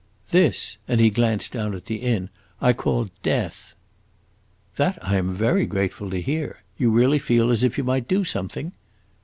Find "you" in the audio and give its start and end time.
6.75-6.89, 7.77-7.83